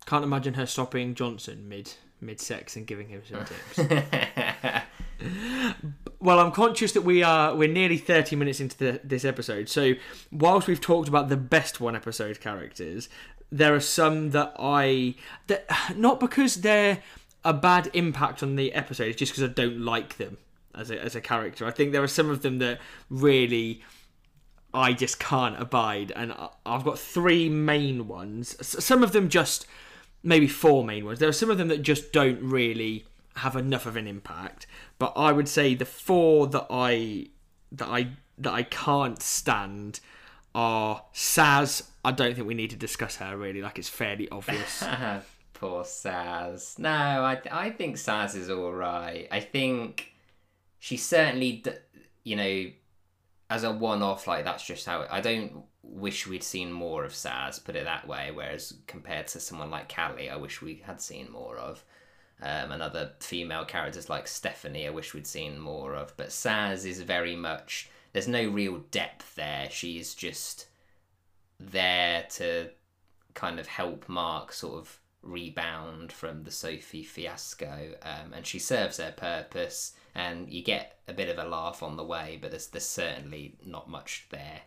[0.07, 3.79] Can't imagine her stopping Johnson mid mid sex and giving him some tips.
[6.21, 9.69] well, I'm conscious that we are we're nearly 30 minutes into the, this episode.
[9.69, 9.95] So,
[10.31, 13.09] whilst we've talked about the best one episode characters,
[13.51, 15.15] there are some that I
[15.47, 17.03] that not because they're
[17.45, 20.39] a bad impact on the episode just because I don't like them
[20.75, 21.67] as a, as a character.
[21.67, 22.81] I think there are some of them that
[23.11, 23.83] really
[24.73, 26.35] I just can't abide, and
[26.67, 28.57] I've got three main ones.
[28.61, 29.67] Some of them just
[30.25, 31.21] maybe four main ones.
[31.21, 33.05] There are some of them that just don't really
[33.37, 34.67] have enough of an impact.
[34.99, 37.27] But I would say the four that I
[37.71, 40.01] that I that I can't stand
[40.55, 41.89] are Saz.
[42.05, 43.63] I don't think we need to discuss her really.
[43.63, 44.83] Like it's fairly obvious.
[45.65, 46.79] Poor Saz.
[46.79, 49.27] No, I I think Saz is all right.
[49.31, 50.13] I think
[50.79, 51.65] she certainly,
[52.23, 52.67] you know,
[53.49, 55.07] as a one-off, like that's just how.
[55.11, 57.65] I don't wish we'd seen more of Saz.
[57.65, 58.31] Put it that way.
[58.31, 61.83] Whereas compared to someone like Callie, I wish we had seen more of.
[62.43, 66.15] Um, and other female characters like Stephanie, I wish we'd seen more of.
[66.19, 67.89] But Saz is very much.
[68.13, 69.71] There's no real depth there.
[69.71, 70.67] She's just
[71.59, 72.69] there to
[73.33, 78.99] kind of help Mark sort of rebound from the Sophie fiasco, um, and she serves
[78.99, 79.93] her purpose.
[80.15, 83.57] And you get a bit of a laugh on the way, but there's there's certainly
[83.65, 84.63] not much there.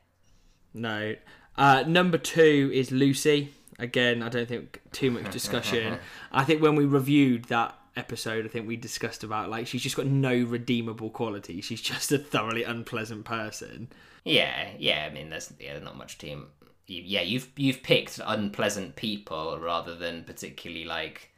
[0.73, 1.15] No.
[1.57, 3.53] Uh, number two is Lucy.
[3.79, 5.99] Again, I don't think too much discussion.
[6.31, 9.95] I think when we reviewed that episode, I think we discussed about like she's just
[9.95, 11.61] got no redeemable quality.
[11.61, 13.89] She's just a thoroughly unpleasant person.
[14.23, 15.07] Yeah, yeah.
[15.09, 16.47] I mean, there's yeah, not much team.
[16.87, 21.31] Yeah, you've you've picked unpleasant people rather than particularly like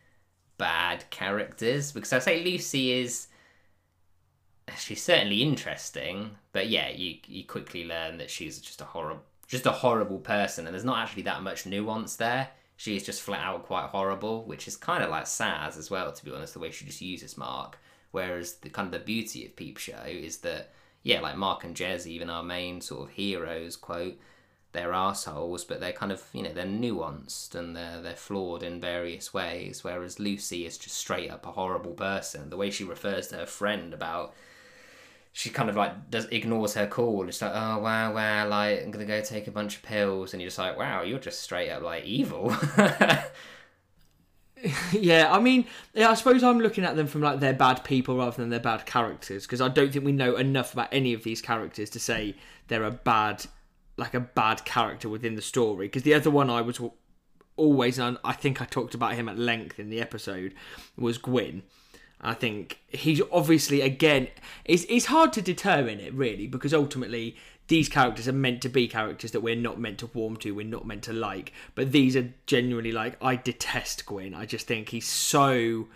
[0.57, 3.27] bad characters because I say Lucy is
[4.77, 9.65] she's certainly interesting, but yeah, you you quickly learn that she's just a horrible just
[9.65, 12.49] a horrible person, and there's not actually that much nuance there.
[12.77, 16.25] She's just flat out quite horrible, which is kind of like Saz as well, to
[16.25, 16.53] be honest.
[16.53, 17.79] The way she just uses Mark,
[18.11, 20.71] whereas the kind of the beauty of Peep Show is that
[21.03, 24.19] yeah, like Mark and Jez, even our main sort of heroes, quote,
[24.71, 28.79] they're assholes, but they're kind of you know they're nuanced and they're they're flawed in
[28.79, 29.83] various ways.
[29.83, 32.49] Whereas Lucy is just straight up a horrible person.
[32.49, 34.33] The way she refers to her friend about
[35.31, 37.27] she kind of like does ignores her call.
[37.27, 40.41] It's like, oh wow, wow, like I'm gonna go take a bunch of pills, and
[40.41, 42.55] you're just like, wow, you're just straight up like evil.
[44.91, 48.17] yeah, I mean, yeah, I suppose I'm looking at them from like they're bad people
[48.17, 51.23] rather than they're bad characters because I don't think we know enough about any of
[51.23, 52.35] these characters to say
[52.67, 53.45] they're a bad,
[53.99, 55.87] like a bad character within the story.
[55.87, 56.79] Because the other one I was
[57.55, 60.53] always, and I think I talked about him at length in the episode,
[60.97, 61.63] was Gwyn.
[62.21, 64.27] I think he's obviously again
[64.65, 68.87] it's it's hard to determine it really because ultimately these characters are meant to be
[68.87, 71.53] characters that we're not meant to warm to, we're not meant to like.
[71.75, 74.33] But these are genuinely like I detest Gwyn.
[74.33, 75.87] I just think he's so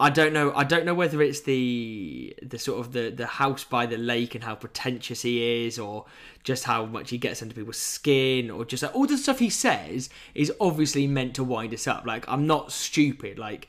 [0.00, 3.64] I don't know I don't know whether it's the the sort of the the house
[3.64, 6.04] by the lake and how pretentious he is or
[6.44, 9.50] just how much he gets under people's skin or just like, all the stuff he
[9.50, 12.06] says is obviously meant to wind us up.
[12.06, 13.66] Like I'm not stupid like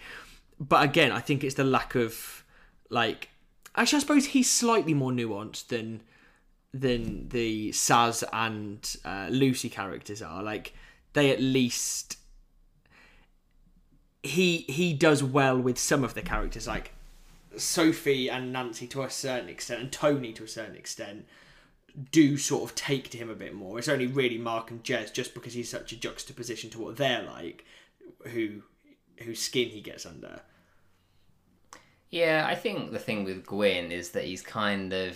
[0.60, 2.44] but again, I think it's the lack of
[2.90, 3.30] like.
[3.76, 6.02] Actually, I suppose he's slightly more nuanced than
[6.74, 10.44] than the Saz and uh, Lucy characters are.
[10.44, 10.74] Like
[11.14, 12.18] they at least
[14.24, 16.92] he he does well with some of the characters, like
[17.58, 21.26] Sophie and Nancy to a certain extent, and Tony to a certain extent
[22.12, 23.80] do sort of take to him a bit more.
[23.80, 27.24] It's only really Mark and Jez just because he's such a juxtaposition to what they're
[27.24, 27.66] like,
[28.28, 28.64] who
[29.20, 30.42] whose skin he gets under.
[32.10, 35.16] Yeah, I think the thing with Gwyn is that he's kind of.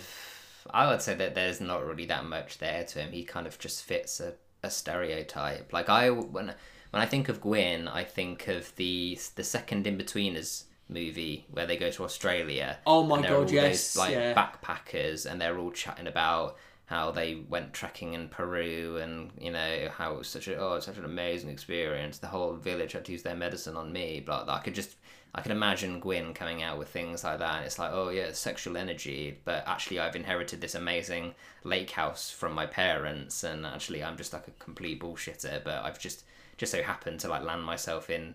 [0.70, 3.12] I would say that there's not really that much there to him.
[3.12, 5.72] He kind of just fits a, a stereotype.
[5.72, 6.54] Like I when
[6.94, 11.76] when I think of Gwyn, I think of the the second Inbetweeners movie where they
[11.76, 12.78] go to Australia.
[12.86, 14.32] Oh my god, yes, those, like yeah.
[14.32, 19.88] backpackers, and they're all chatting about how they went trekking in Peru and you know
[19.90, 22.18] how it was such a oh such an amazing experience.
[22.18, 24.94] The whole village had to use their medicine on me, but I could just
[25.34, 27.64] I can imagine Gwyn coming out with things like that.
[27.64, 32.52] It's like, oh yeah, sexual energy, but actually I've inherited this amazing lake house from
[32.52, 35.64] my parents, and actually I'm just like a complete bullshitter.
[35.64, 36.22] But I've just
[36.56, 38.34] just so happened to like land myself in,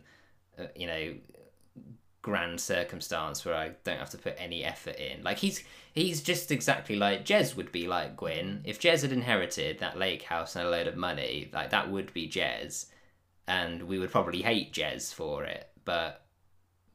[0.58, 1.14] uh, you know,
[2.22, 5.24] grand circumstance where I don't have to put any effort in.
[5.24, 8.62] Like he's he's just exactly like Jez would be like Gwyn.
[8.66, 12.14] If Jez had inherited that lake house and a load of money, like that would
[12.14, 12.88] be Jez,
[13.48, 16.26] and we would probably hate Jez for it, but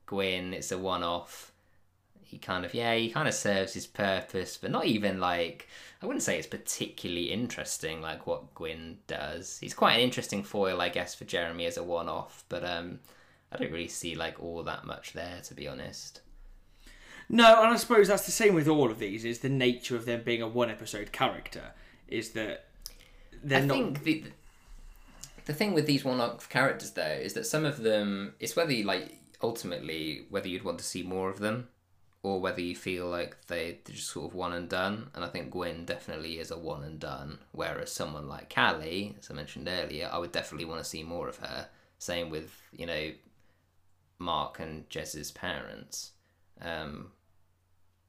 [0.06, 1.52] Gwyn, it's a one off.
[2.34, 5.68] He kind of yeah, he kind of serves his purpose, but not even like
[6.02, 9.56] I wouldn't say it's particularly interesting like what Gwyn does.
[9.60, 12.98] He's quite an interesting foil, I guess, for Jeremy as a one off, but um
[13.52, 16.22] I don't really see like all that much there to be honest.
[17.28, 19.24] No, and I suppose that's the same with all of these.
[19.24, 21.70] Is the nature of them being a one episode character
[22.08, 22.64] is that
[23.44, 23.76] they're I not.
[23.76, 24.24] think the
[25.44, 28.82] the thing with these one-off characters though is that some of them it's whether you
[28.82, 31.68] like ultimately whether you'd want to see more of them
[32.24, 35.10] or whether you feel like they, they're just sort of one and done.
[35.14, 37.38] And I think Gwyn definitely is a one and done.
[37.52, 41.28] Whereas someone like Callie, as I mentioned earlier, I would definitely want to see more
[41.28, 41.68] of her.
[41.98, 43.10] Same with, you know,
[44.18, 46.12] Mark and Jez's parents.
[46.62, 47.12] Um,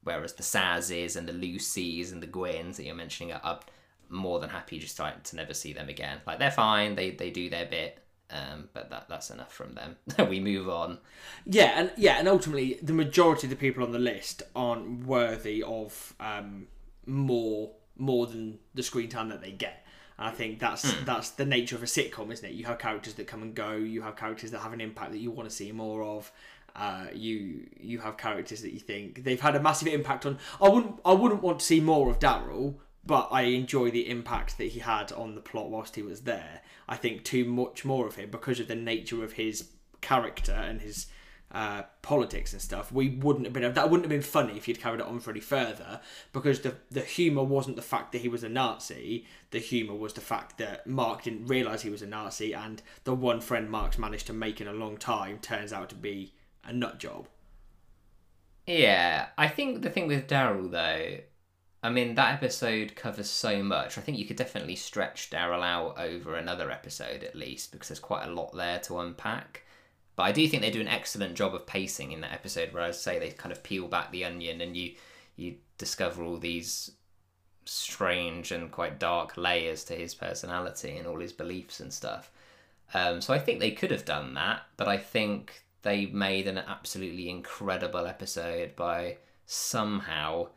[0.01, 3.59] whereas the Sazes and the Lucys and the Gwens that you're mentioning are, are
[4.07, 6.19] more than happy just to, to never see them again.
[6.25, 7.99] Like they're fine, they they do their bit,
[8.31, 9.95] um, but that that's enough from them.
[10.29, 10.99] we move on.
[11.45, 15.63] Yeah, and yeah, and ultimately, the majority of the people on the list aren't worthy
[15.63, 16.67] of um,
[17.05, 19.85] more more than the screen time that they get.
[20.17, 21.05] And I think that's Hmm.
[21.05, 22.53] that's the nature of a sitcom, isn't it?
[22.53, 23.73] You have characters that come and go.
[23.73, 26.31] You have characters that have an impact that you want to see more of.
[26.75, 30.37] Uh, you you have characters that you think they've had a massive impact on.
[30.61, 34.57] I wouldn't I wouldn't want to see more of Daryl, but I enjoy the impact
[34.57, 36.61] that he had on the plot whilst he was there.
[36.87, 39.69] I think too much more of him because of the nature of his
[40.01, 41.07] character and his
[41.51, 42.91] uh, politics and stuff.
[42.91, 45.31] We wouldn't have been that wouldn't have been funny if you'd carried it on for
[45.31, 46.01] any further
[46.33, 49.25] because the the humor wasn't the fact that he was a Nazi.
[49.51, 53.15] The humor was the fact that Mark didn't realize he was a Nazi, and the
[53.15, 56.33] one friend Mark's managed to make in a long time turns out to be
[56.63, 57.27] a nut job.
[58.67, 61.19] Yeah, I think the thing with Daryl though,
[61.85, 63.99] I mean that episode covers so much.
[63.99, 67.99] I think you could definitely stretch Daryl out over another episode at least because there's
[67.99, 69.61] quite a lot there to unpack.
[70.15, 72.81] But I do think they do an excellent job of pacing in that episode where
[72.81, 74.95] I say they kind of peel back the onion and you
[75.35, 76.89] you discover all these
[77.65, 82.31] strange and quite dark layers to his personality and all his beliefs and stuff.
[82.95, 86.57] Um, so I think they could have done that, but I think they made an
[86.57, 90.47] absolutely incredible episode by somehow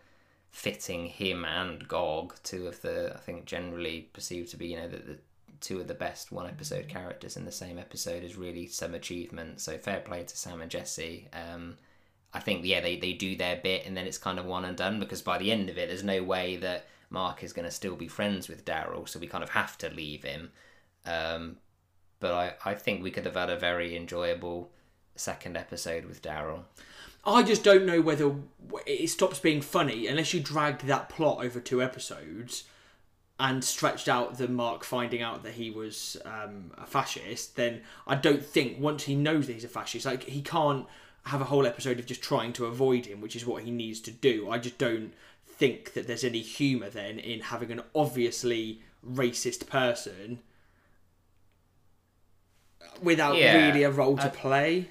[0.50, 4.88] fitting him and Gog, two of the I think generally perceived to be you know
[4.88, 5.18] the, the
[5.60, 9.60] two of the best one episode characters in the same episode is really some achievement.
[9.60, 11.28] So fair play to Sam and Jesse.
[11.32, 11.76] Um,
[12.32, 14.76] I think yeah they, they do their bit and then it's kind of one and
[14.76, 17.70] done because by the end of it there's no way that Mark is going to
[17.70, 20.50] still be friends with Daryl so we kind of have to leave him.
[21.06, 21.56] Um,
[22.20, 24.70] but I, I think we could have had a very enjoyable
[25.16, 26.64] second episode with Daryl.
[27.28, 28.34] I just don't know whether
[28.86, 32.64] it stops being funny unless you dragged that plot over two episodes
[33.38, 37.56] and stretched out the Mark finding out that he was um, a fascist.
[37.56, 40.86] Then I don't think once he knows that he's a fascist, like he can't
[41.26, 44.00] have a whole episode of just trying to avoid him, which is what he needs
[44.00, 44.50] to do.
[44.50, 45.12] I just don't
[45.46, 50.40] think that there's any humour then in having an obviously racist person
[53.02, 54.88] without Yeah, really a role to play.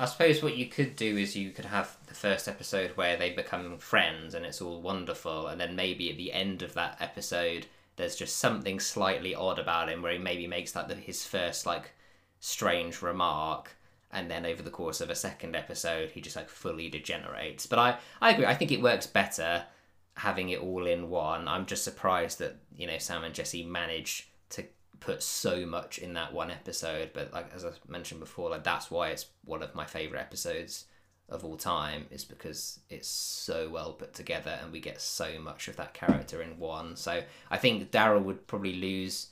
[0.00, 3.32] I suppose what you could do is you could have the first episode where they
[3.32, 7.66] become friends and it's all wonderful, and then maybe at the end of that episode,
[7.96, 11.90] there's just something slightly odd about him where he maybe makes that his first like
[12.38, 13.76] strange remark,
[14.10, 17.66] and then over the course of a second episode, he just like fully degenerates.
[17.66, 18.46] But I I agree.
[18.46, 19.66] I think it works better
[20.14, 21.46] having it all in one.
[21.46, 24.64] I'm just surprised that you know Sam and Jesse managed to
[25.00, 27.10] put so much in that one episode.
[27.12, 30.86] But like as I mentioned before, like that's why it's one of my favorite episodes
[31.28, 35.68] of all time is because it's so well put together and we get so much
[35.68, 36.96] of that character in one.
[36.96, 39.28] So I think Daryl would probably lose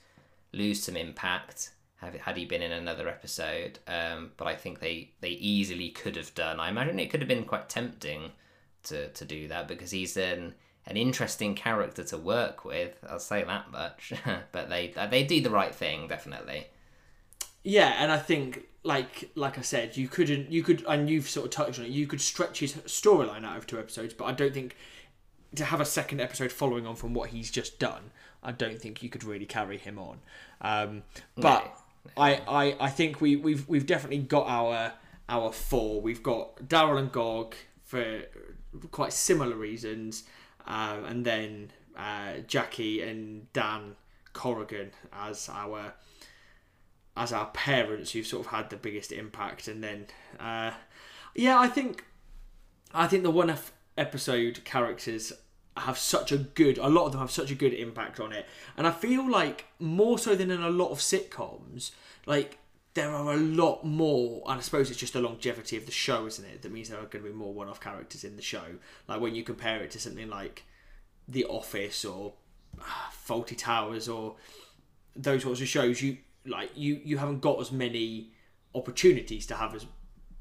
[0.53, 3.79] lose some impact have had he been in another episode.
[3.87, 6.61] Um, but I think they they easily could have done.
[6.61, 8.33] I imagine it could have been quite tempting
[8.85, 10.55] to to do that because he's an
[10.89, 12.97] an interesting character to work with.
[13.09, 14.13] I'll say that much.
[14.53, 16.67] but they they do the right thing definitely.
[17.63, 21.45] Yeah, and I think like like I said, you couldn't you could and you've sort
[21.47, 21.91] of touched on it.
[21.91, 24.75] You could stretch his storyline out of two episodes, but I don't think
[25.55, 28.11] to have a second episode following on from what he's just done.
[28.43, 30.19] I don't think you could really carry him on.
[30.61, 31.03] Um,
[31.37, 31.79] but
[32.17, 34.95] I, I I think we we've we've definitely got our
[35.29, 36.01] our four.
[36.01, 38.23] We've got Daryl and Gog for
[38.91, 40.25] quite similar reasons,
[40.69, 43.97] um, and then uh, Jackie and Dan
[44.33, 45.95] Corrigan as our
[47.17, 49.67] as our parents who've sort of had the biggest impact.
[49.67, 50.07] And then
[50.39, 50.71] uh,
[51.39, 52.05] yeah i think
[52.93, 53.55] i think the one
[53.97, 55.33] episode characters
[55.77, 58.45] have such a good a lot of them have such a good impact on it.
[58.77, 61.93] And i feel like more so than in a lot of sitcoms
[62.27, 62.59] like
[62.99, 66.27] there are a lot more and i suppose it's just the longevity of the show
[66.27, 68.63] isn't it that means there are going to be more one-off characters in the show.
[69.07, 70.65] Like when you compare it to something like
[71.27, 72.35] the office or
[72.81, 72.85] uh,
[73.27, 74.37] fawlty towers or
[75.17, 78.31] those sorts of shows you like you you haven't got as many
[78.75, 79.87] opportunities to have as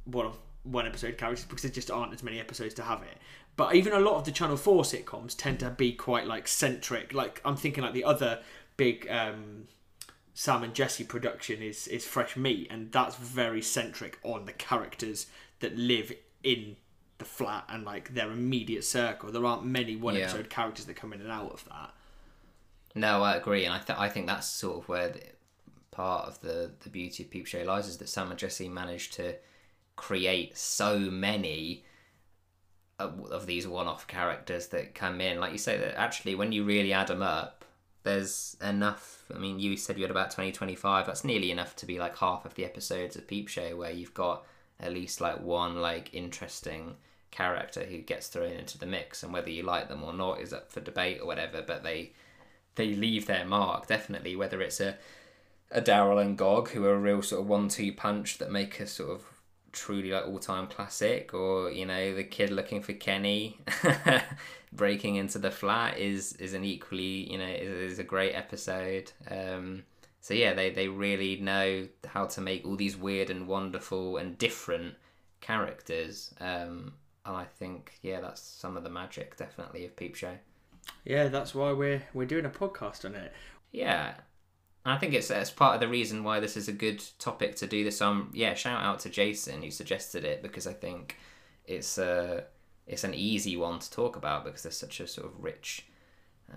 [0.05, 3.17] one of one episode characters because there just aren't as many episodes to have it.
[3.55, 7.13] But even a lot of the channel 4 sitcoms tend to be quite like centric.
[7.13, 8.41] Like i'm thinking like the other
[8.75, 9.67] big um
[10.39, 15.25] sam and jesse production is is fresh meat and that's very centric on the characters
[15.61, 16.13] that live
[16.43, 16.75] in
[17.17, 20.21] the flat and like their immediate circle there aren't many one Yeah.
[20.25, 21.91] episode characters that come in and out of that
[22.93, 25.21] No, I agree, and I th- I think that's sort of where the,
[25.91, 29.13] part of the the beauty of Peep Show lies is that Sam and Jesse managed
[29.13, 29.35] to
[29.95, 31.83] create so many
[32.99, 35.39] of these one-off characters that come in.
[35.39, 37.65] Like you say, that actually when you really add them up,
[38.07, 39.25] there's enough.
[39.33, 41.05] I mean, you said you had about 20, 25.
[41.05, 44.13] That's nearly enough to be like half of the episodes of Peep Show where you've
[44.13, 44.45] got
[44.79, 46.95] at least like one like interesting
[47.31, 50.53] character who gets thrown into the mix, and whether you like them or not is
[50.53, 51.61] up for debate or whatever.
[51.61, 52.13] But they
[52.75, 54.35] they leave their mark definitely.
[54.35, 54.97] Whether it's a
[55.69, 58.87] a Daryl and Gog who are a real sort of one-two punch that make a
[58.87, 59.25] sort of
[59.77, 63.59] truly like all-time classic, or you know the kid looking for Kenny
[64.73, 69.11] breaking into the flat is is an equally you know is, is a great episode.
[69.29, 69.83] Um,
[70.19, 74.37] so yeah, they they really know how to make all these weird and wonderful and
[74.37, 74.95] different
[75.39, 76.33] characters.
[76.41, 76.93] Um,
[77.25, 80.37] and I think yeah, that's some of the magic definitely of Peep Show.
[81.05, 83.31] Yeah, that's why we're we're doing a podcast on it.
[83.71, 84.15] Yeah,
[84.89, 87.67] I think it's it's part of the reason why this is a good topic to
[87.67, 88.01] do this.
[88.01, 88.29] on.
[88.33, 91.17] yeah, shout out to Jason who suggested it because I think
[91.65, 92.45] it's a
[92.85, 95.85] it's an easy one to talk about because there's such a sort of rich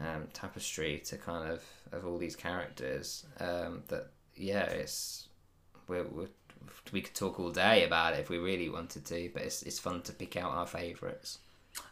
[0.00, 5.28] um, tapestry to kind of of all these characters um, that yeah, it's
[5.88, 6.28] we're, we're
[6.92, 9.78] we could talk all day about it if we really wanted to, but it's it's
[9.78, 11.38] fun to pick out our favourites.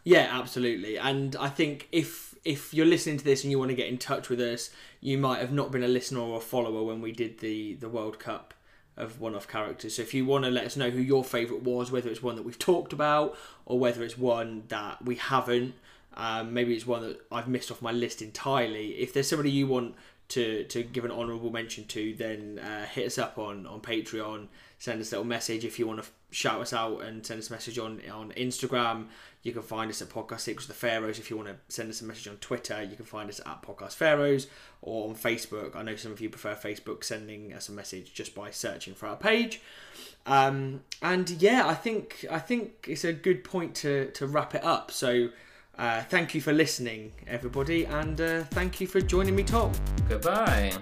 [0.03, 0.97] Yeah, absolutely.
[0.97, 3.97] And I think if if you're listening to this and you want to get in
[3.97, 4.69] touch with us,
[5.01, 7.89] you might have not been a listener or a follower when we did the the
[7.89, 8.53] World Cup
[8.97, 9.95] of one-off characters.
[9.95, 12.35] So if you want to let us know who your favourite was, whether it's one
[12.35, 15.73] that we've talked about or whether it's one that we haven't,
[16.15, 18.89] um, maybe it's one that I've missed off my list entirely.
[18.99, 19.95] If there's somebody you want
[20.29, 24.47] to to give an honourable mention to, then uh, hit us up on on Patreon.
[24.77, 27.49] Send us a little message if you want to shout us out and send us
[27.49, 29.07] a message on on Instagram.
[29.41, 31.17] You can find us at Podcast Six with the Pharaohs.
[31.17, 33.61] If you want to send us a message on Twitter, you can find us at
[33.61, 34.47] Podcast Pharaohs
[34.81, 35.75] or on Facebook.
[35.75, 39.07] I know some of you prefer Facebook, sending us a message just by searching for
[39.07, 39.61] our page.
[40.25, 44.63] Um, and yeah, I think I think it's a good point to to wrap it
[44.63, 44.91] up.
[44.91, 45.29] So.
[45.77, 49.71] Uh, thank you for listening, everybody, and uh, thank you for joining me, Tom.
[50.09, 50.73] Goodbye.